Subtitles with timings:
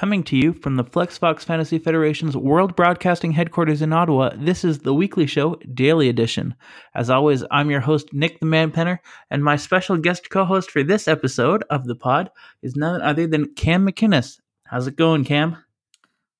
[0.00, 4.78] Coming to you from the FlexFox Fantasy Federation's World Broadcasting headquarters in Ottawa, this is
[4.78, 6.54] the weekly show, Daily Edition.
[6.94, 9.00] As always, I'm your host, Nick the Man Penner,
[9.30, 12.30] and my special guest co host for this episode of the pod
[12.62, 14.40] is none other than Cam McInnes.
[14.64, 15.58] How's it going, Cam?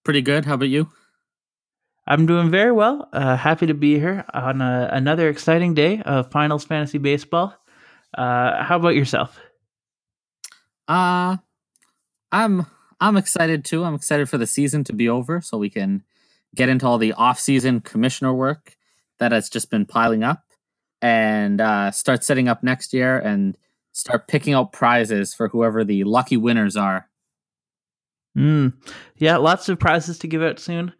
[0.04, 0.46] Pretty good.
[0.46, 0.88] How about you?
[2.06, 3.10] I'm doing very well.
[3.12, 7.54] Uh, happy to be here on a, another exciting day of Finals Fantasy Baseball.
[8.16, 9.38] Uh, how about yourself?
[10.88, 11.36] Uh,
[12.32, 12.64] I'm
[13.00, 13.84] I'm excited too.
[13.84, 16.04] I'm excited for the season to be over so we can
[16.54, 18.76] get into all the off-season commissioner work
[19.18, 20.44] that has just been piling up
[21.00, 23.56] and uh, start setting up next year and
[23.92, 27.08] start picking out prizes for whoever the lucky winners are.
[28.36, 28.74] Mm.
[29.16, 30.92] Yeah, lots of prizes to give out soon.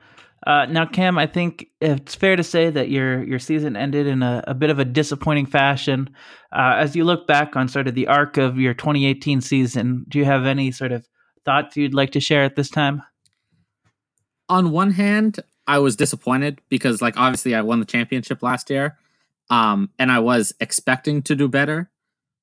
[0.46, 4.22] Uh, now, Cam, I think it's fair to say that your your season ended in
[4.22, 6.08] a, a bit of a disappointing fashion.
[6.50, 10.18] Uh, as you look back on sort of the arc of your 2018 season, do
[10.18, 11.06] you have any sort of
[11.44, 13.02] thoughts you'd like to share at this time?
[14.48, 18.98] On one hand, I was disappointed because, like, obviously, I won the championship last year,
[19.50, 21.90] um, and I was expecting to do better.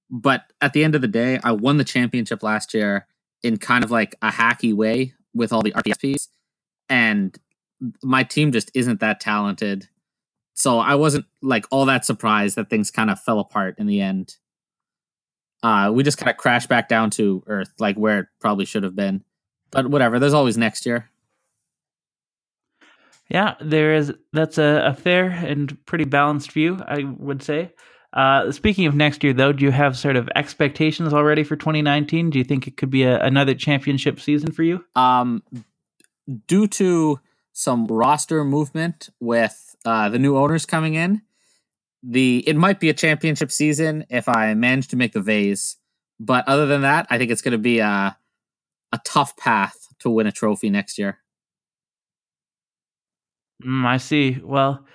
[0.10, 3.08] But at the end of the day, I won the championship last year
[3.44, 6.30] in kind of like a hacky way with all the RPSPs,
[6.90, 7.38] and
[8.02, 9.90] my team just isn't that talented.
[10.54, 14.02] So I wasn't like all that surprised that things kind of fell apart in the
[14.02, 14.38] end
[15.64, 18.84] uh, we just kind of crashed back down to earth, like where it probably should
[18.84, 19.24] have been.
[19.72, 21.10] But whatever, there's always next year.
[23.30, 24.14] Yeah, there is.
[24.32, 27.74] That's a, a fair and pretty balanced view, I would say.
[28.14, 32.30] Uh, speaking of next year, though, do you have sort of expectations already for 2019?
[32.30, 34.84] Do you think it could be a, another championship season for you?
[34.96, 35.44] Um,
[36.48, 37.20] due to
[37.52, 41.22] some roster movement with uh, the new owners coming in,
[42.04, 45.78] the it might be a championship season if I manage to make the vase,
[46.20, 48.18] but other than that, I think it's going to be a
[48.94, 51.20] a tough path to win a trophy next year.
[53.64, 54.40] Mm, I see.
[54.44, 54.86] Well,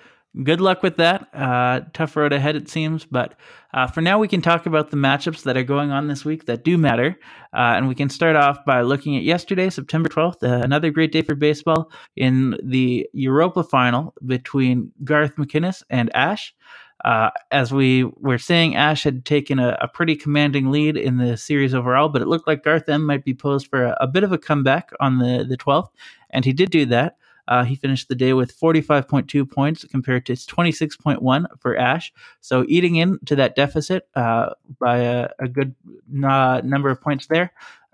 [0.43, 1.27] good luck with that.
[1.33, 3.05] Uh, tough road ahead, it seems.
[3.05, 3.35] But
[3.73, 6.45] uh, for now, we can talk about the matchups that are going on this week
[6.45, 7.17] that do matter.
[7.53, 11.11] Uh, and we can start off by looking at yesterday, September 12th, uh, another great
[11.11, 16.53] day for baseball in the Europa final between Garth McInnes and Ash.
[17.03, 21.35] Uh, as we were saying, Ash had taken a, a, pretty commanding lead in the
[21.35, 24.23] series overall, but it looked like Garth M might be posed for a, a bit
[24.23, 25.89] of a comeback on the, the 12th,
[26.29, 27.17] and he did do that.
[27.47, 32.13] Uh, he finished the day with 45.2 points compared to 26.1 for Ash.
[32.39, 35.75] So eating into that deficit uh, by a, a good
[36.09, 37.51] number of points there.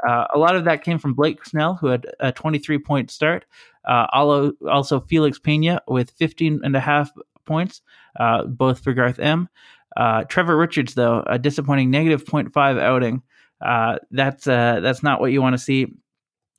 [0.08, 3.46] Uh, a lot of that came from Blake Snell, who had a 23 point start.
[3.86, 4.06] Uh,
[4.70, 7.12] also, Felix Pena with 15 and a half
[7.50, 7.82] points,
[8.18, 9.50] uh, both for Garth M.
[9.98, 13.22] Uh, Trevor Richards, though, a disappointing negative 0.5 outing.
[13.60, 15.88] Uh, that's uh, that's not what you want to see.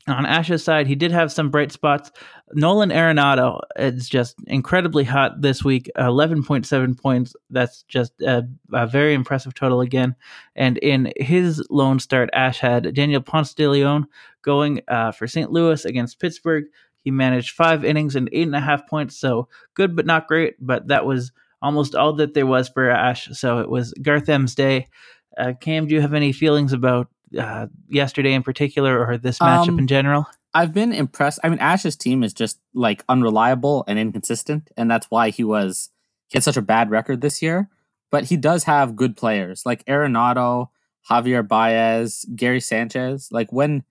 [0.09, 2.11] On Ash's side, he did have some bright spots.
[2.55, 7.37] Nolan Arenado is just incredibly hot this week, 11.7 points.
[7.51, 10.17] That's just a, a, very impressive total again.
[10.57, 14.07] And in his lone start, Ash had Daniel Ponce de Leon
[14.43, 15.53] going uh, for St.
[15.53, 16.65] Louis against Pittsburgh.
[17.03, 20.55] He managed five innings and eight and a half points, so good but not great.
[20.61, 23.29] But that was almost all that there was for Ash.
[23.33, 24.89] So it was Garth M's day.
[25.37, 29.69] Uh, Cam, do you have any feelings about uh, yesterday in particular, or this matchup
[29.69, 30.27] um, in general?
[30.53, 31.39] I've been impressed.
[31.45, 35.91] I mean, Ash's team is just like unreliable and inconsistent, and that's why he was
[36.29, 37.69] he had such a bad record this year.
[38.11, 40.69] But he does have good players like Arenado,
[41.09, 43.29] Javier Baez, Gary Sanchez.
[43.31, 43.85] Like when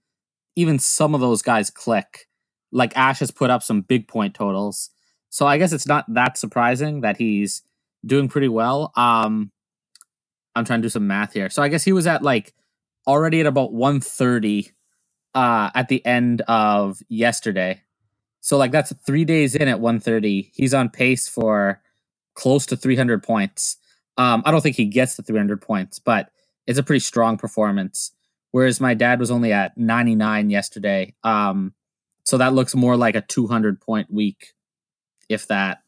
[0.55, 2.27] even some of those guys click,
[2.71, 4.89] like Ash has put up some big point totals.
[5.29, 7.61] So I guess it's not that surprising that he's
[8.05, 8.91] doing pretty well.
[8.95, 9.51] Um
[10.55, 11.49] I'm trying to do some math here.
[11.49, 12.53] So I guess he was at like
[13.07, 14.71] already at about 130
[15.35, 17.81] uh at the end of yesterday.
[18.41, 20.51] So like that's 3 days in at 130.
[20.53, 21.81] He's on pace for
[22.35, 23.77] close to 300 points.
[24.17, 26.31] Um I don't think he gets to 300 points, but
[26.67, 28.11] it's a pretty strong performance.
[28.51, 31.13] Whereas my dad was only at 99 yesterday.
[31.23, 31.73] Um
[32.29, 34.53] so that looks more like a 200 point week,
[35.29, 35.79] if that.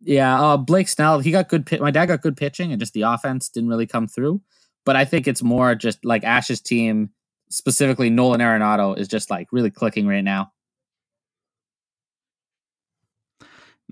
[0.00, 1.70] Yeah, uh, Blake Snell, he got good.
[1.80, 4.42] My dad got good pitching, and just the offense didn't really come through.
[4.84, 7.10] But I think it's more just like Ash's team,
[7.48, 10.50] specifically Nolan Arenado, is just like really clicking right now.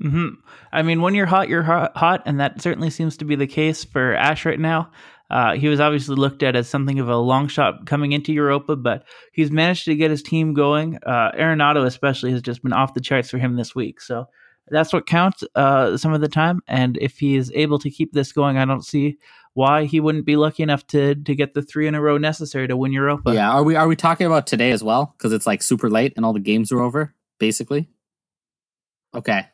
[0.02, 0.31] Hmm.
[0.72, 3.84] I mean, when you're hot, you're hot, and that certainly seems to be the case
[3.84, 4.90] for Ash right now.
[5.31, 8.77] Uh, he was obviously looked at as something of a long shot coming into Europa,
[8.77, 10.99] but he's managed to get his team going.
[11.06, 14.00] Uh, Arenado, especially, has just been off the charts for him this week.
[14.00, 14.27] So
[14.69, 16.62] that's what counts uh, some of the time.
[16.67, 19.19] And if he is able to keep this going, I don't see
[19.55, 22.69] why he wouldn't be lucky enough to to get the three in a row necessary
[22.69, 23.35] to win Europa.
[23.35, 25.15] Yeah, are we are we talking about today as well?
[25.17, 27.88] Because it's like super late and all the games are over, basically.
[29.15, 29.47] Okay,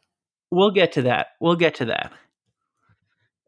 [0.50, 1.28] we'll get to that.
[1.40, 2.12] We'll get to that.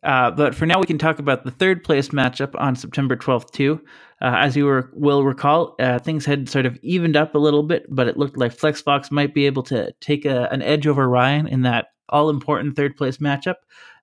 [0.04, 3.50] Uh, but for now, we can talk about the third place matchup on September 12th,
[3.50, 3.80] too.
[4.20, 7.62] Uh, as you were, will recall, uh, things had sort of evened up a little
[7.62, 11.08] bit, but it looked like Flexbox might be able to take a, an edge over
[11.08, 13.56] Ryan in that all important third place matchup.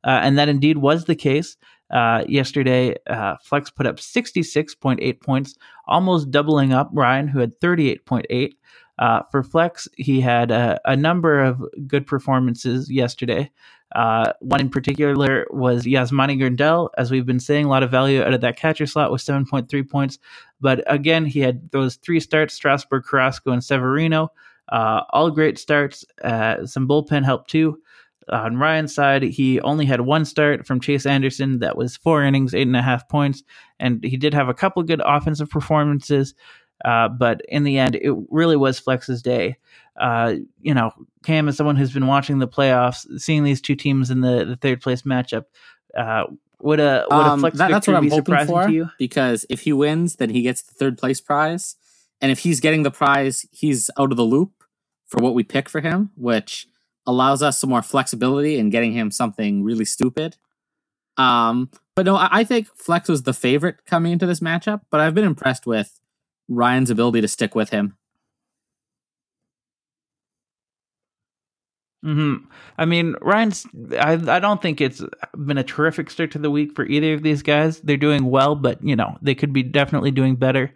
[0.04, 1.58] Uh, and that indeed was the case.
[1.92, 5.56] Uh, yesterday, uh, Flex put up 66.8 points,
[5.88, 8.52] almost doubling up Ryan, who had 38.8.
[8.98, 13.52] Uh, for Flex, he had a, number of good performances yesterday.
[13.94, 16.90] Uh, one in particular was Yasmani Grandal.
[16.98, 19.90] As we've been saying, a lot of value out of that catcher slot with 7.3
[19.90, 20.20] points.
[20.60, 24.32] But again, he had those three starts Strasburg, Carrasco, and Severino.
[24.70, 26.04] Uh, all great starts.
[26.24, 27.80] Uh, some bullpen help too.
[28.30, 31.60] On Ryan's side, he only had one start from Chase Anderson.
[31.60, 33.44] That was four innings, eight and a half points.
[33.80, 36.34] And he did have a couple good offensive performances.
[36.84, 39.58] Uh, but in the end, it really was Flex's day.
[40.00, 40.92] Uh, you know,
[41.24, 44.58] Cam is someone who's been watching the playoffs, seeing these two teams in the, the
[44.58, 45.46] third place matchup.
[45.96, 46.26] Uh,
[46.60, 48.90] would a would um, a Flex that, that's what I'm hoping for, to you?
[48.98, 51.76] Because if he wins, then he gets the third place prize,
[52.22, 54.64] and if he's getting the prize, he's out of the loop
[55.06, 56.68] for what we pick for him, which
[57.06, 60.38] allows us some more flexibility in getting him something really stupid.
[61.18, 65.14] Um, but no, I think Flex was the favorite coming into this matchup, but I've
[65.14, 66.02] been impressed with
[66.48, 67.98] Ryan's ability to stick with him.
[72.04, 72.36] Hmm.
[72.78, 73.66] I mean, Ryan's.
[74.00, 74.14] I.
[74.14, 75.02] I don't think it's
[75.44, 77.80] been a terrific start to the week for either of these guys.
[77.82, 80.72] They're doing well, but you know they could be definitely doing better.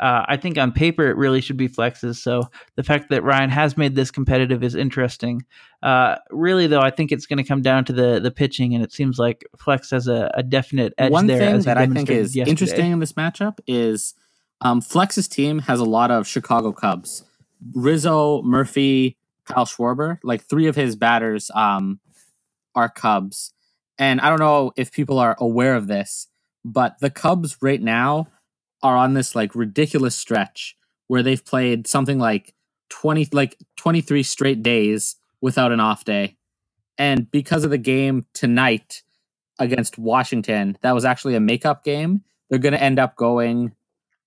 [0.00, 2.16] Uh, I think on paper it really should be flexes.
[2.16, 5.44] So the fact that Ryan has made this competitive is interesting.
[5.84, 8.82] Uh, really, though, I think it's going to come down to the the pitching, and
[8.82, 11.38] it seems like Flex has a, a definite edge One there.
[11.38, 12.50] thing that I think is yesterday.
[12.50, 14.14] interesting in this matchup is
[14.62, 17.24] um, Flex's team has a lot of Chicago Cubs.
[17.74, 22.00] Rizzo, Murphy, Kyle Schwarber, like three of his batters um,
[22.74, 23.52] are Cubs.
[23.98, 26.28] And I don't know if people are aware of this,
[26.64, 28.28] but the Cubs right now
[28.82, 30.76] are on this like ridiculous stretch
[31.08, 32.54] where they've played something like
[32.90, 36.36] 20 like 23 straight days without an off day.
[36.98, 39.02] And because of the game tonight
[39.58, 42.22] against Washington, that was actually a makeup game.
[42.48, 43.72] They're going to end up going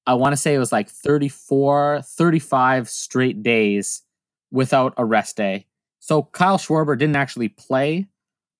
[0.08, 4.04] I want to say it was like 34, 35 straight days
[4.52, 5.66] without a rest day.
[6.00, 8.08] So Kyle Schwarber didn't actually play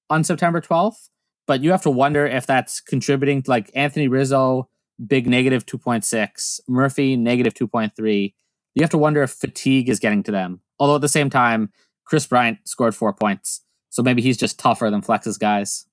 [0.10, 1.10] on September 12th,
[1.46, 4.70] but you have to wonder if that's contributing to like Anthony Rizzo,
[5.06, 8.34] big negative 2.6, Murphy, negative 2.3.
[8.74, 10.62] You have to wonder if fatigue is getting to them.
[10.80, 11.72] Although at the same time,
[12.06, 13.62] Kris Bryant scored four points.
[13.90, 15.86] So maybe he's just tougher than Flex's guys.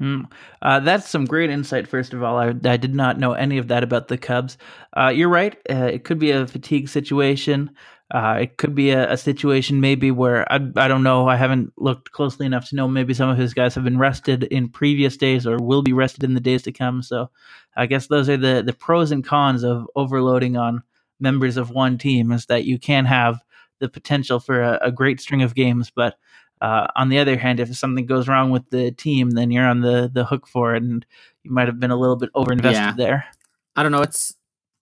[0.00, 0.30] Mm.
[0.60, 1.88] Uh, that's some great insight.
[1.88, 4.58] First of all, I, I, did not know any of that about the Cubs.
[4.94, 5.56] Uh, you're right.
[5.70, 7.70] Uh, it could be a fatigue situation.
[8.12, 11.28] Uh, it could be a, a, situation maybe where I, I don't know.
[11.28, 12.86] I haven't looked closely enough to know.
[12.86, 16.22] Maybe some of his guys have been rested in previous days or will be rested
[16.22, 17.02] in the days to come.
[17.02, 17.30] So
[17.74, 20.82] I guess those are the the pros and cons of overloading on
[21.18, 22.30] members of one team.
[22.30, 23.40] Is that you can have
[23.80, 26.16] the potential for a, a great string of games, but
[26.60, 29.80] uh, on the other hand, if something goes wrong with the team, then you're on
[29.80, 31.04] the the hook for it, and
[31.42, 32.94] you might have been a little bit overinvested yeah.
[32.96, 33.26] there.
[33.74, 34.02] I don't know.
[34.02, 34.34] It's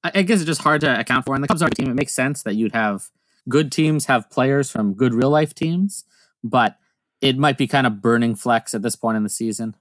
[0.04, 1.34] I guess it's just hard to account for.
[1.34, 1.90] And the Cubs are a team.
[1.90, 3.10] It makes sense that you'd have
[3.48, 6.04] good teams have players from good real life teams,
[6.42, 6.76] but
[7.20, 9.74] it might be kind of burning flex at this point in the season.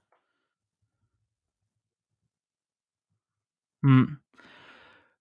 [3.82, 4.04] Hmm.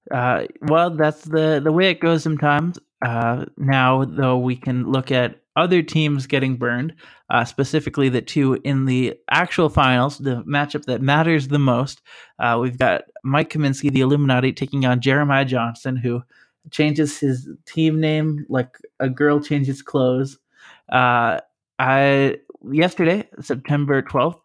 [0.10, 2.80] Uh, well, that's the the way it goes sometimes.
[3.06, 6.94] Uh, now, though, we can look at other teams getting burned,
[7.30, 12.02] uh, specifically the two in the actual finals, the matchup that matters the most.
[12.40, 16.24] Uh, we've got Mike Kaminsky, the Illuminati, taking on Jeremiah Johnson, who
[16.72, 20.40] changes his team name like a girl changes clothes.
[20.92, 21.40] Uh,
[21.80, 22.38] I
[22.72, 24.40] yesterday, September twelfth,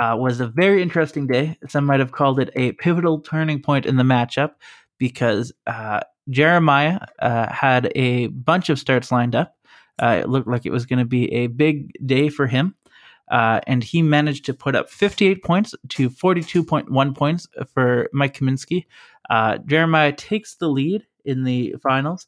[0.00, 1.58] uh, was a very interesting day.
[1.68, 4.52] Some might have called it a pivotal turning point in the matchup
[4.98, 9.56] because uh, Jeremiah uh, had a bunch of starts lined up.
[10.02, 12.74] Uh, it looked like it was going to be a big day for him.
[13.30, 18.84] Uh, and he managed to put up 58 points to 42.1 points for Mike Kaminsky.
[19.30, 22.26] Uh, Jeremiah takes the lead in the finals.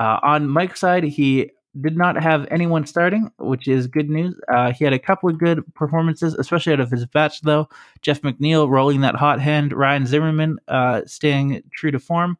[0.00, 4.38] Uh, on Mike's side, he did not have anyone starting, which is good news.
[4.48, 7.68] Uh, he had a couple of good performances, especially out of his batch, though.
[8.02, 12.38] Jeff McNeil rolling that hot hand, Ryan Zimmerman uh, staying true to form.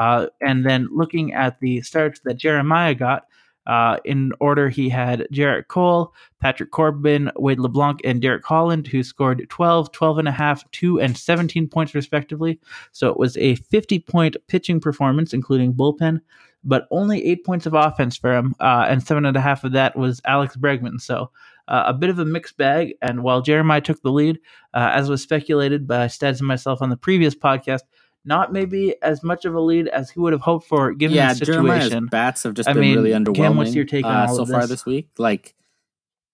[0.00, 3.24] Uh, and then looking at the starts that Jeremiah got,
[3.66, 9.02] Uh, in order, he had Gerrit Cole, Patrick Corbin, Wade LeBlanc, and Derek Holland, who
[9.02, 12.58] scored 12, 12 and a half, 2, and 17 points, respectively.
[12.92, 16.20] So it was a 50 point pitching performance, including bullpen,
[16.64, 19.72] but only eight points of offense for him, uh, and seven and a half of
[19.72, 21.00] that was Alex Bregman.
[21.00, 21.30] So
[21.70, 22.94] uh, a bit of a mixed bag.
[23.00, 24.38] And while Jeremiah took the lead,
[24.74, 27.82] uh, as was speculated by Stads and myself on the previous podcast,
[28.24, 31.32] not maybe as much of a lead as he would have hoped for given yeah,
[31.32, 31.64] the situation.
[31.64, 33.36] Jeremiah's bats have just I been mean, really underwhelming.
[33.36, 34.70] Cam, what's your take on uh, all so of far this?
[34.70, 35.08] this week?
[35.18, 35.54] Like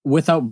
[0.05, 0.45] without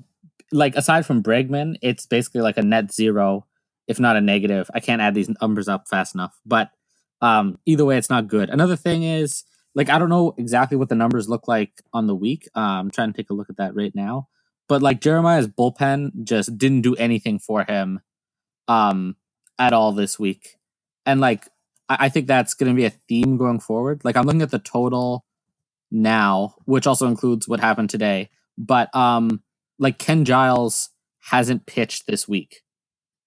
[0.53, 3.47] like aside from Bregman, it's basically like a net zero,
[3.89, 4.71] if not a negative.
[4.75, 6.71] I can't add these numbers up fast enough, but
[7.21, 8.51] um, either way, it's not good.
[8.51, 12.15] Another thing is like I don't know exactly what the numbers look like on the
[12.15, 12.49] week.
[12.55, 14.29] Uh, I'm trying to take a look at that right now,
[14.69, 18.01] but like Jeremiah's bullpen just didn't do anything for him
[18.69, 19.17] um,
[19.59, 20.57] at all this week,
[21.07, 21.49] and like
[21.89, 24.05] I, I think that's going to be a theme going forward.
[24.05, 25.25] Like I'm looking at the total
[25.91, 29.43] now, which also includes what happened today, but um,
[29.79, 30.91] like Ken Giles
[31.31, 32.63] hasn't pitched this week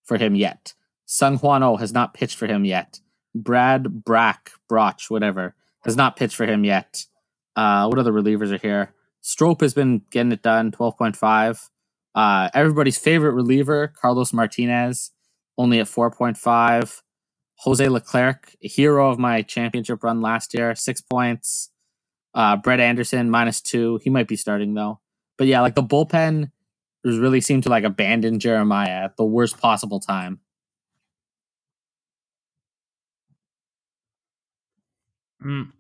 [0.04, 0.74] for him yet.
[1.06, 3.00] Sung Hwan Oh has not pitched for him yet.
[3.34, 7.06] Brad Brack, Broch, whatever, has not pitched for him yet.
[7.56, 8.94] Uh, what other relievers are here?
[9.22, 11.70] Strop has been getting it done, 12.5.
[12.14, 15.12] Uh, everybody's favorite reliever, Carlos Martinez,
[15.58, 17.02] only at 4.5.
[17.60, 21.72] Jose Leclerc, hero of my championship run last year, six points.
[22.34, 24.00] Uh, Brett Anderson, minus two.
[24.04, 25.00] He might be starting though.
[25.38, 26.52] But yeah, like the bullpen
[27.04, 30.40] really seemed to like abandon Jeremiah at the worst possible time.
[35.44, 35.72] Mm.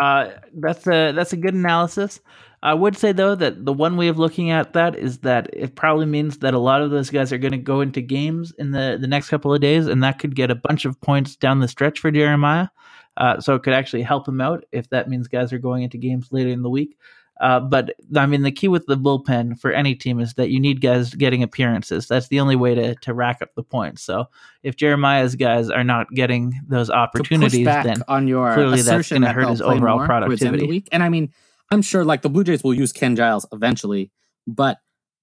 [0.00, 2.20] Uh, that's a that's a good analysis.
[2.62, 5.76] I would say though that the one way of looking at that is that it
[5.76, 8.72] probably means that a lot of those guys are going to go into games in
[8.72, 11.60] the the next couple of days, and that could get a bunch of points down
[11.60, 12.68] the stretch for Jeremiah.
[13.16, 15.96] Uh, so it could actually help him out if that means guys are going into
[15.96, 16.98] games later in the week.
[17.40, 20.58] Uh, but I mean, the key with the bullpen for any team is that you
[20.58, 22.06] need guys getting appearances.
[22.06, 24.02] That's the only way to to rack up the points.
[24.02, 24.26] So
[24.62, 29.50] if Jeremiah's guys are not getting those opportunities, then on your clearly that's gonna hurt
[29.50, 30.66] his overall more the end of the productivity.
[30.66, 30.88] week.
[30.92, 31.32] And I mean,
[31.70, 34.10] I'm sure like the Blue Jays will use Ken Giles eventually,
[34.46, 34.78] but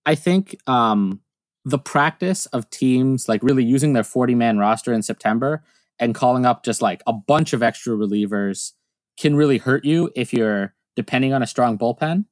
[0.05, 1.21] I think um,
[1.65, 5.63] the practice of teams like really using their 40 man roster in September
[5.99, 8.73] and calling up just like a bunch of extra relievers
[9.17, 12.25] can really hurt you if you're depending on a strong bullpen.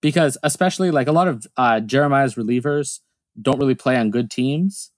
[0.00, 3.00] Because especially like a lot of uh, Jeremiah's relievers
[3.40, 4.90] don't really play on good teams.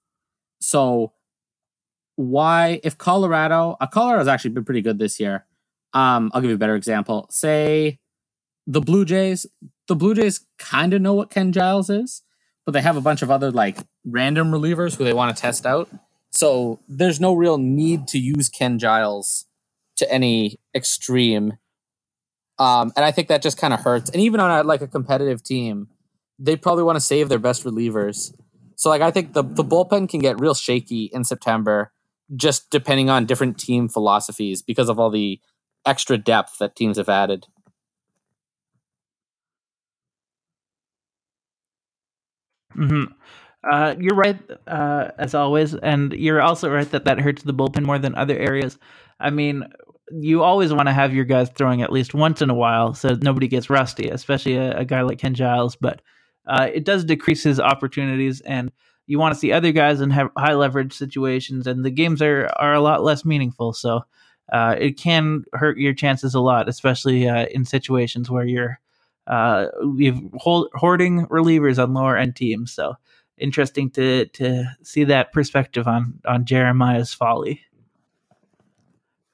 [0.60, 1.12] So
[2.16, 5.46] why if Colorado, uh, Colorado's actually been pretty good this year.
[5.92, 7.26] Um, I'll give you a better example.
[7.30, 7.98] Say
[8.66, 9.46] the Blue Jays.
[9.88, 12.22] The Blue Jays kind of know what Ken Giles is,
[12.64, 15.66] but they have a bunch of other like random relievers who they want to test
[15.66, 15.88] out.
[16.30, 19.46] So there's no real need to use Ken Giles
[19.96, 21.58] to any extreme.
[22.58, 24.10] Um, and I think that just kind of hurts.
[24.10, 25.88] And even on a, like a competitive team,
[26.38, 28.32] they probably want to save their best relievers.
[28.76, 31.92] So like I think the the bullpen can get real shaky in September,
[32.34, 35.40] just depending on different team philosophies because of all the
[35.86, 37.46] extra depth that teams have added.
[42.74, 43.04] hmm
[43.64, 47.82] Uh, you're right, uh, as always, and you're also right that that hurts the bullpen
[47.82, 48.78] more than other areas.
[49.18, 49.64] I mean,
[50.10, 53.16] you always want to have your guys throwing at least once in a while, so
[53.22, 55.76] nobody gets rusty, especially a, a guy like Ken Giles.
[55.76, 56.02] But
[56.46, 58.70] uh, it does decrease his opportunities, and
[59.06, 62.74] you want to see other guys in high leverage situations, and the games are are
[62.74, 63.72] a lot less meaningful.
[63.72, 64.02] So
[64.52, 68.80] uh, it can hurt your chances a lot, especially uh, in situations where you're
[69.26, 72.72] uh, you've hold, hoarding relievers on lower end teams.
[72.72, 72.94] So
[73.38, 77.62] interesting to to see that perspective on on Jeremiah's folly.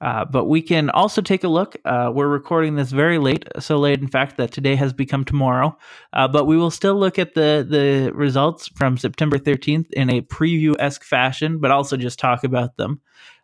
[0.01, 1.77] Uh, but we can also take a look.
[1.85, 5.77] Uh, we're recording this very late, so late, in fact, that today has become tomorrow.
[6.13, 10.23] Uh, but we will still look at the the results from September 13th in a
[10.23, 13.01] preview esque fashion, but also just talk about them.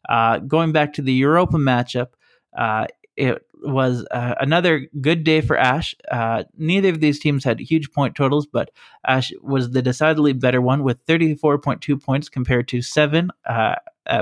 [0.09, 2.09] Uh, going back to the Europa matchup,
[2.57, 2.87] uh,
[3.17, 5.95] it was uh, another good day for Ash.
[6.57, 8.71] Neither of these teams had huge point totals, but
[9.07, 13.31] Ash was the decidedly better one with 34.2 points compared to seven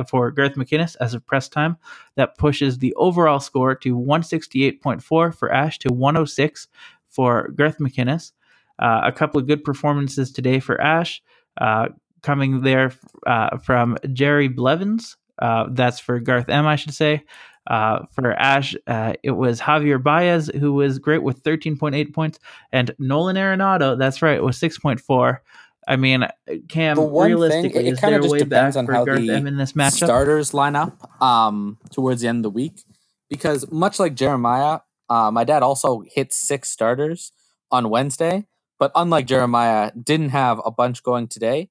[0.09, 1.77] for Garth McInnes as of press time.
[2.17, 5.03] That pushes the overall score to 168.4
[5.35, 6.69] for Ash to 106
[7.09, 8.33] for Garth McInnes.
[8.79, 11.23] Uh, a couple of good performances today for Ash,
[11.61, 11.89] uh,
[12.23, 12.93] coming there
[13.27, 15.17] uh, from Jerry Blevins.
[15.39, 17.25] Uh, that's for Garth M, I should say.
[17.67, 22.39] Uh, for Ash, uh, it was Javier Baez, who was great with 13.8 points,
[22.73, 25.39] and Nolan Arenado, that's right, was 6.4.
[25.87, 26.27] I mean,
[26.69, 29.47] Cam, The one thing- realistically, it is kinda just depends on how Garth the M
[29.47, 30.05] in this matchup?
[30.07, 32.83] starters line up um, towards the end of the week
[33.29, 37.31] because much like Jeremiah, Uh, my dad also hit six starters
[37.71, 38.47] on Wednesday,
[38.79, 41.69] but unlike Jeremiah, didn't have a bunch going today.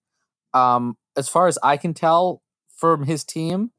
[0.53, 2.43] Um, as far as I can tell
[2.77, 3.71] from his team,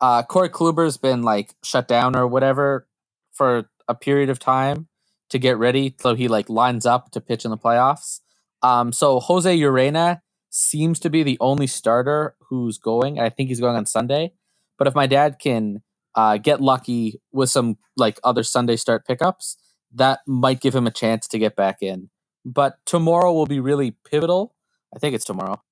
[0.00, 2.86] uh, Corey Kluber's been like shut down or whatever
[3.32, 4.86] for a period of time
[5.30, 8.20] to get ready, so he like lines up to pitch in the playoffs.
[8.62, 13.18] Um, so Jose Urena seems to be the only starter who's going.
[13.18, 14.32] I think he's going on Sunday.
[14.78, 15.82] But if my dad can
[16.14, 19.56] uh, get lucky with some like other Sunday start pickups,
[19.94, 22.10] that might give him a chance to get back in.
[22.44, 24.54] But tomorrow will be really pivotal.
[24.94, 25.62] I think it's tomorrow.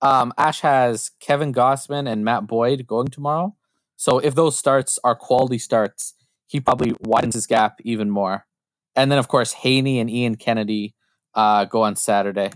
[0.00, 3.56] Um, Ash has Kevin Gausman and Matt Boyd going tomorrow.
[3.96, 6.14] So if those starts are quality starts,
[6.46, 8.46] he probably widens his gap even more.
[8.94, 10.94] And then of course Heaney and Ian Kennedy
[11.34, 12.50] uh, go on Saturday.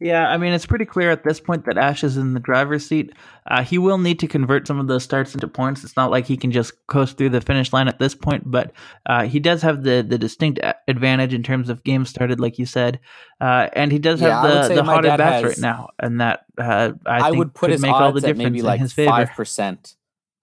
[0.00, 2.84] Yeah, I mean, it's pretty clear at this point that Ash is in the driver's
[2.84, 3.12] seat.
[3.46, 5.84] Uh, he will need to convert some of those starts into points.
[5.84, 8.72] It's not like he can just coast through the finish line at this point, but
[9.06, 10.58] uh, he does have the, the distinct
[10.88, 12.98] advantage in terms of games started, like you said.
[13.40, 15.90] Uh, and he does Yeah, have the, the hotter bats has- right now.
[15.98, 18.44] And that, uh, I, I, think, would put his make all the odds at difference
[18.44, 19.10] maybe in like his favor.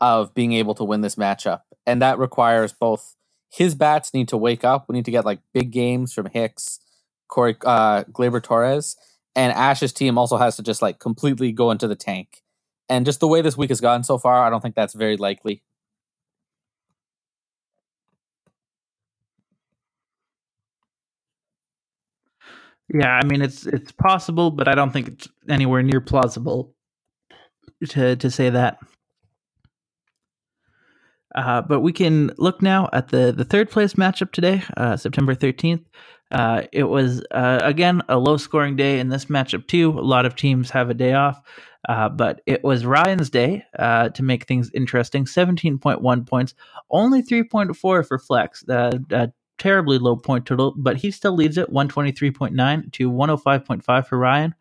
[0.02, 3.16] Of being able to win this matchup, and that requires both
[3.52, 4.86] his bats need to wake up.
[4.90, 6.80] We need to get like big games from Hicks,
[7.28, 8.96] Corey, uh, Gleyber Torres,
[9.36, 12.42] and Ash's team also has to just like completely go into the tank.
[12.90, 15.18] And just the way this week has gone so far, I don't think that's very
[15.18, 15.64] likely.
[22.94, 26.76] Yeah, I mean, it's it's possible, but I don't think it's anywhere near plausible
[27.90, 28.80] to, to say that.
[31.36, 35.36] Uh, but we can look now at the, the third place matchup today, uh, September
[35.36, 35.86] 13th.
[36.32, 39.90] Uh, it was, uh, again, a low scoring day in this matchup, too.
[39.90, 41.42] A lot of teams have a day off,
[41.90, 46.54] uh, but it was Ryan's day uh, to make things interesting 17.1 points,
[46.90, 48.64] only 3.4 for Flex.
[49.58, 54.56] Terribly low point total, but he still leads it 123.9 to 105.5 for Ryan.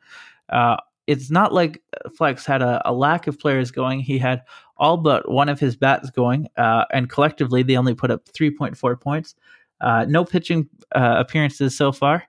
[1.07, 1.83] It's not like
[2.17, 4.00] Flex had a, a lack of players going.
[4.00, 4.43] He had
[4.80, 9.00] all but one of his bats going, uh, and collectively they only put up 3.4
[9.00, 9.36] points.
[9.80, 12.25] Uh, no pitching uh, appearances so far.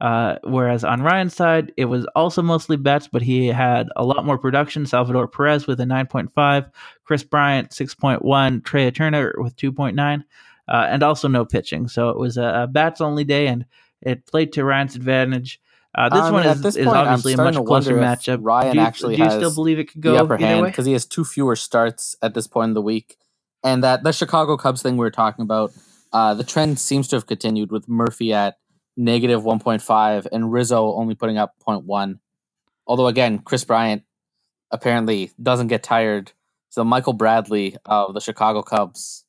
[0.00, 4.26] Uh, whereas on Ryan's side, it was also mostly bats, but he had a lot
[4.26, 4.84] more production.
[4.84, 6.70] Salvador Perez with a 9.5,
[7.04, 10.24] Kris Bryant 6.1, Trea Turner with 2.9,
[10.68, 11.88] uh, and also no pitching.
[11.88, 13.64] So it was a, a bats only day, and
[14.02, 15.60] it played to Ryan's advantage.
[15.94, 18.38] Uh, this I one is, this point, I'm obviously a much closer matchup.
[18.42, 20.66] Ryan do you, actually do you has still believe it could go the upper hand
[20.66, 23.16] because he has two fewer starts at this point in the week.
[23.62, 25.72] And that the Chicago Cubs thing we were talking about,
[26.12, 28.58] uh, the trend seems to have continued with Murphy at
[28.96, 32.18] negative 1.5 and Rizzo only putting up 0.1.
[32.86, 34.02] Although, again, Kris Bryant
[34.70, 36.32] apparently doesn't get tired.
[36.68, 39.23] So, Michael Bradley of the Chicago Cubs.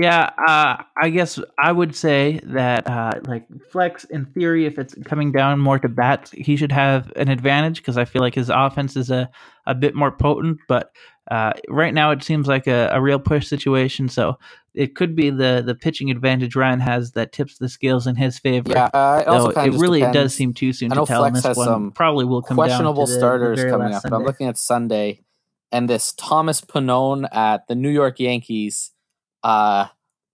[0.00, 4.94] Yeah, uh, I guess I would say that uh, like Flex, in theory, if it's
[5.04, 8.48] coming down more to bats, he should have an advantage because I feel like his
[8.48, 9.28] offense is a,
[9.66, 10.58] a bit more potent.
[10.68, 10.92] But
[11.28, 14.08] uh, right now, it seems like a, a real push situation.
[14.08, 14.38] So
[14.72, 18.38] it could be the the pitching advantage Ryan has that tips the scales in his
[18.38, 18.70] favor.
[18.70, 20.14] Yeah, uh, it also it really depends.
[20.14, 21.22] does seem too soon I to tell.
[21.22, 23.92] Flex this has one some probably will come questionable down to the, the starters coming
[23.92, 24.04] up.
[24.04, 25.24] But I'm looking at Sunday,
[25.72, 28.92] and this Thomas Pannone at the New York Yankees
[29.42, 29.86] uh,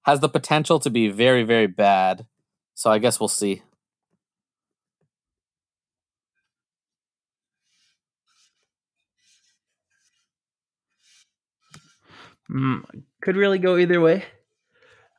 [0.05, 2.27] has the potential to be very, very bad.
[2.75, 3.63] So I guess we'll see.
[12.51, 12.83] Mm,
[13.23, 14.25] could really go either way.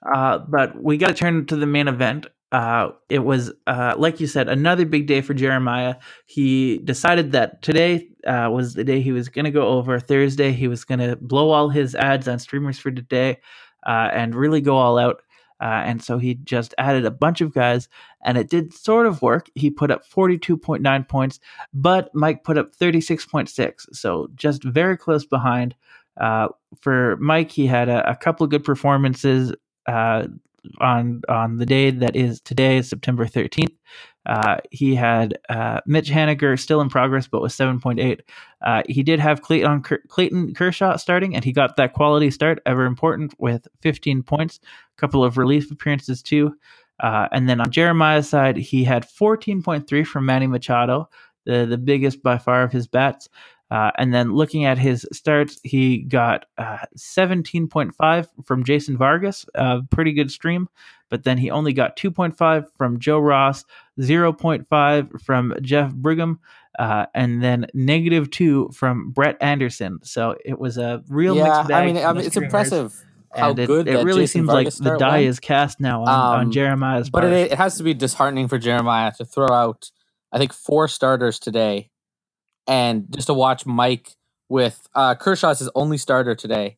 [0.06, 2.28] Uh, but we got to turn to the main event.
[2.52, 5.96] Uh, it was, uh, like you said, another big day for Jeremiah.
[6.28, 10.00] He decided that today uh, was the day he was going to go over.
[10.00, 13.40] Thursday, he was going to blow all his ads on streamers for today
[13.86, 15.22] uh, and really go all out.
[15.62, 17.88] Uh, and so he just added a bunch of guys,
[18.24, 19.50] and it did sort of work.
[19.56, 21.40] He put up 42.9 points,
[21.74, 23.96] but Mike put up 36.6.
[23.96, 25.76] So just very close behind.
[26.20, 26.50] Uh,
[26.82, 29.54] for Mike, he had a, a couple of good performances
[29.88, 30.28] uh,
[30.80, 33.76] on on the day that is today, September 13th.
[34.26, 38.22] Uh, he had uh, Mitch Haniger still in progress, but with 7.8.
[38.62, 42.86] Uh, he did have Clayton, Clayton Kershaw starting, and he got that quality start, ever
[42.86, 44.60] important, with 15 points.
[44.98, 46.56] A couple of relief appearances, too.
[47.00, 51.10] Uh, and then on Jeremiah's side, he had 14.3 from Manny Machado,
[51.46, 53.30] the, the biggest by far of his bats.
[53.72, 59.82] Uh, and then looking at his starts, he got uh, 17.5 from Jason Vargas, a
[59.90, 60.70] pretty good stream.
[61.10, 63.64] But then he only got 2.5 from Joe Ross,
[64.00, 66.40] 0.5 from Jeff Brigham,
[66.78, 70.00] uh, and then negative two from Brett Anderson.
[70.04, 71.84] So it was a real yeah, mixed bag.
[71.84, 72.94] I mean, I mean it's impressive
[73.36, 75.28] how and it, good it really Jason seems Vargas like the die went.
[75.28, 78.58] is cast now on, on Um, Jeremiah's But it, it has to be disheartening for
[78.58, 79.92] Jeremiah to throw out,
[80.32, 81.90] I think, four starters today,
[82.68, 84.16] and just to watch Mike
[84.50, 86.78] with uh, Kershaw's his only starter today,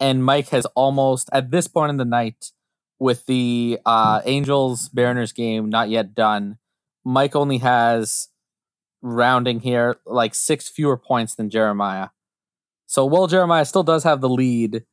[0.00, 2.52] and Mike has almost at this point in the night,
[2.98, 6.58] with the uh, Angels Mariners game not yet done,
[7.04, 8.28] Mike only has
[9.02, 12.08] rounding here like six fewer points than Jeremiah.
[12.86, 14.84] So while Jeremiah still does have the lead,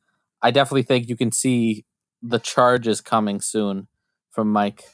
[0.42, 1.84] I definitely think you can see
[2.22, 3.88] the charges coming soon
[4.30, 4.84] from Mike.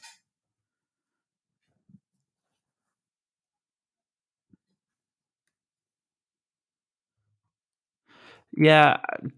[8.52, 8.96] Yeah,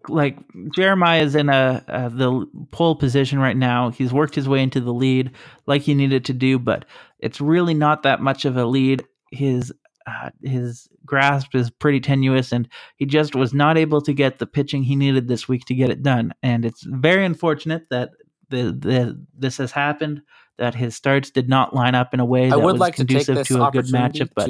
[0.09, 0.39] like
[0.75, 3.91] Jeremiah is in a, uh the pole position right now.
[3.91, 5.33] He's worked his way into the lead
[5.67, 6.87] like he needed to do, but
[7.19, 9.05] it's really not that much of a lead.
[9.31, 9.73] His
[10.07, 14.47] uh, his grasp is pretty tenuous, and he just was not able to get the
[14.47, 16.33] pitching he needed this week to get it done.
[16.43, 18.11] And it's very unfortunate that
[18.49, 20.23] the, the this has happened.
[20.59, 23.37] That his starts did not line up in a way that would was like conducive
[23.37, 24.49] this to a good matchup, but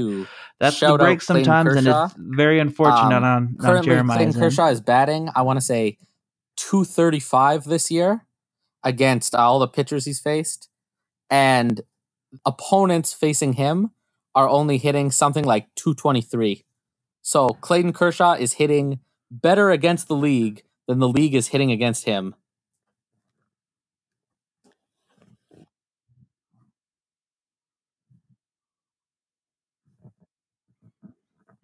[0.59, 4.33] that's the break sometimes, and it's very unfortunate Um, on, on Currently, Clayton.
[4.35, 5.31] Kershaw is batting.
[5.35, 5.99] I want to say
[6.57, 8.27] two thirty five this year
[8.83, 10.69] against all the pitchers he's faced,
[11.31, 11.81] and
[12.45, 13.93] opponents facing him
[14.35, 16.65] are only hitting something like two twenty three.
[17.23, 18.99] So Clayton Kershaw is hitting
[19.31, 22.35] better against the league than the league is hitting against him.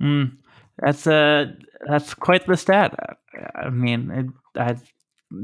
[0.01, 0.37] Mm,
[0.79, 1.57] that's a
[1.87, 2.95] that's quite the stat.
[3.55, 4.79] I mean, it, that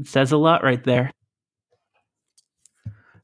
[0.03, 1.11] says a lot right there.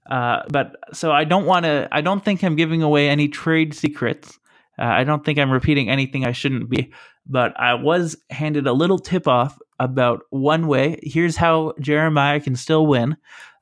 [0.10, 1.88] Uh, but so I don't want to.
[1.92, 4.40] I don't think I'm giving away any trade secrets.
[4.78, 6.92] Uh, I don't think I'm repeating anything I shouldn't be.
[7.28, 11.00] But I was handed a little tip off about one way.
[11.04, 13.16] Here's how Jeremiah can still win,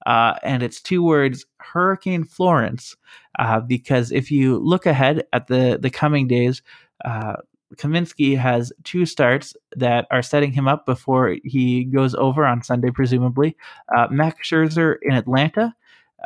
[0.06, 2.96] uh, and it's two words: Hurricane Florence.
[3.38, 6.62] Uh, because if you look ahead at the the coming days,
[7.06, 7.36] uh,
[7.76, 12.90] Kaminsky has two starts that are setting him up before he goes over on Sunday,
[12.92, 13.56] presumably.
[13.96, 15.76] Uh, Max Scherzer in Atlanta,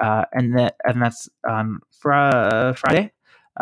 [0.02, 3.12] uh, and that and that's on fr- Friday.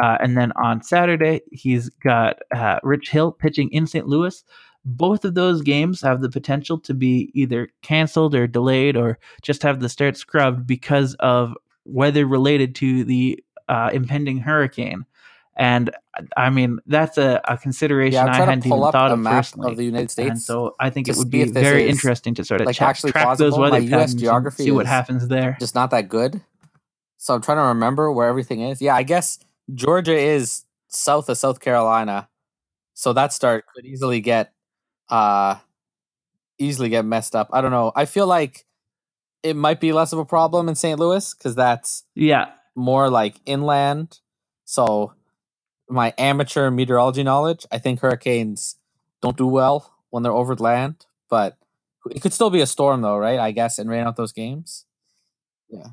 [0.01, 4.07] Uh, and then on Saturday, he's got uh, Rich Hill pitching in St.
[4.07, 4.43] Louis.
[4.85, 9.63] Both of those games have the potential to be either canceled or delayed or just
[9.63, 11.53] have the start scrubbed because of
[11.85, 15.05] weather related to the uh, impending hurricane.
[15.57, 15.91] And
[16.37, 19.71] I mean, that's a, a consideration Yeah, I hadn't even thought of personally.
[19.71, 22.61] of the United States, and so I think it would be very interesting to sort
[22.61, 25.57] of like, check, actually track those weather My US patterns geography see what happens there.
[25.59, 26.41] just not that good.
[27.17, 28.81] So I'm trying to remember where everything is.
[28.81, 29.39] Yeah, I guess
[29.75, 32.29] Georgia is south of South Carolina.
[32.93, 34.53] So that start could easily get
[35.09, 35.55] uh
[36.57, 37.49] easily get messed up.
[37.51, 37.91] I don't know.
[37.95, 38.65] I feel like
[39.43, 40.99] it might be less of a problem in St.
[40.99, 44.19] Louis cuz that's Yeah, more like inland.
[44.65, 45.13] So
[45.91, 48.77] my amateur meteorology knowledge, I think hurricanes
[49.21, 51.57] don't do well when they're over land, but
[52.09, 53.39] it could still be a storm though, right?
[53.39, 54.85] I guess and rain out those games.
[55.69, 55.89] Yeah.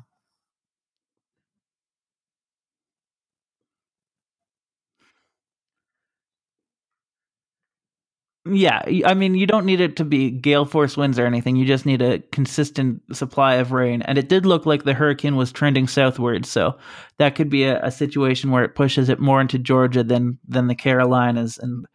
[8.51, 11.55] Yeah, I mean, you don't need it to be gale force winds or anything.
[11.55, 14.01] You just need a consistent supply of rain.
[14.01, 16.77] And it did look like the hurricane was trending southward, so
[17.17, 20.67] that could be a, a situation where it pushes it more into Georgia than than
[20.67, 21.57] the Carolinas.
[21.57, 21.85] And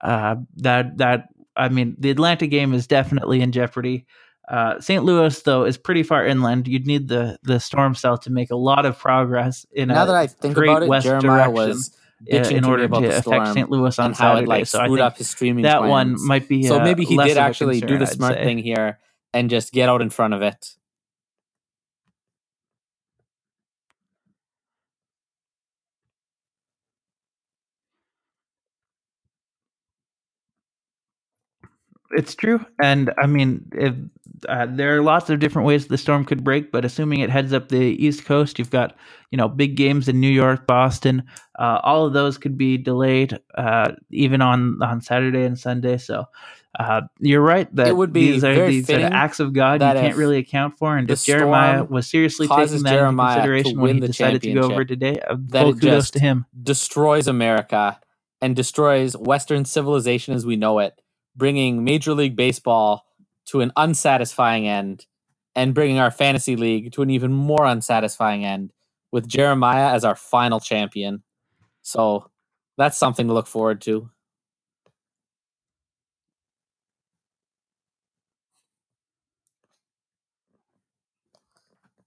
[0.00, 4.06] uh, that that I mean, the Atlanta game is definitely in jeopardy.
[4.48, 5.04] Uh, St.
[5.04, 6.66] Louis, though, is pretty far inland.
[6.66, 10.06] You'd need the the storm cell to make a lot of progress in now a
[10.06, 11.96] that I think about it, Jeremiah direction was
[12.30, 13.70] bitching in order about to the affect storm St.
[13.70, 14.44] Louis on and how Saturday.
[14.44, 15.90] it like so I screwed up his streaming that plans.
[15.90, 18.58] one might be so uh, maybe he did actually do concern, the I'd smart thing
[18.58, 18.98] here
[19.32, 20.74] and just get out in front of it.
[32.12, 33.94] It's true, and I mean, if,
[34.48, 36.70] uh, there are lots of different ways the storm could break.
[36.70, 38.96] But assuming it heads up the East Coast, you've got
[39.30, 41.24] you know big games in New York, Boston.
[41.58, 45.96] Uh, all of those could be delayed, uh, even on on Saturday and Sunday.
[45.96, 46.26] So
[46.78, 49.82] uh, you're right that It would be these are these sort of acts of God
[49.82, 50.96] you can't really account for.
[50.96, 54.52] And if Jeremiah was seriously taking that Jeremiah into consideration when he the decided to
[54.54, 56.46] go over today, uh, that full kudos to him.
[56.62, 58.00] destroys America
[58.40, 61.00] and destroys Western civilization as we know it,
[61.36, 63.06] bringing Major League Baseball
[63.46, 65.06] to an unsatisfying end.
[65.54, 68.72] and bringing our fantasy league to an even more unsatisfying end
[69.12, 71.22] with Jeremiah as our final champion.
[71.82, 72.30] So
[72.78, 74.10] that's something to look forward to.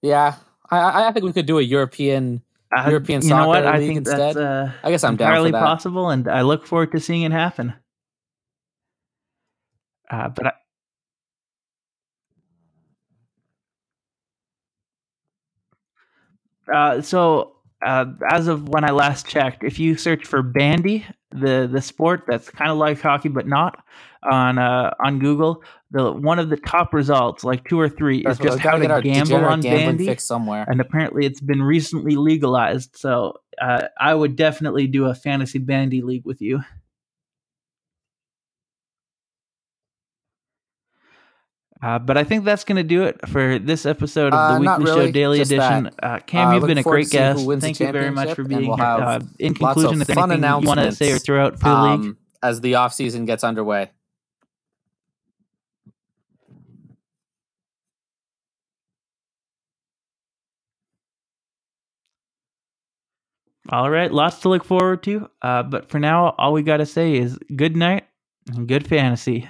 [0.01, 0.35] Yeah,
[0.69, 2.41] I, I think we could do a European
[2.75, 3.63] Uh, European you know what?
[3.63, 4.35] soccer I league think instead?
[4.35, 5.59] that's uh, I guess I'm down entirely for that.
[5.59, 7.73] possible, and I look forward to seeing it happen.
[10.09, 10.47] Uh, but
[16.69, 21.05] I, uh, so uh, as of when I last checked, if you search for bandy,
[21.31, 23.83] the the sport that's kind of like hockey but not
[24.23, 28.39] on uh, on Google, the one of the top results, like two or three, That's
[28.39, 30.15] is just how to gamble on bandy.
[30.17, 30.65] somewhere.
[30.67, 32.97] and apparently it's been recently legalized.
[32.97, 36.61] So uh, I would definitely do a fantasy bandy league with you.
[41.85, 44.77] Uh, but I think that's going to do it for this episode of the Uh,
[44.77, 45.91] Weekly Show Daily Edition.
[46.01, 47.61] Uh, Cam, Uh, you've been a great to seeing who guest.
[47.61, 48.85] Thank you very much for being we'll here.
[48.85, 51.81] Uh, in conclusion, fun anything you want to say or announcements, throw out for the
[51.83, 51.99] league?
[51.99, 53.91] Um, as the off season gets underway.
[63.69, 65.29] All right, lots to look forward to.
[65.41, 68.05] Uh, but for now, all we got to say is good night
[68.47, 69.47] and good fantasy.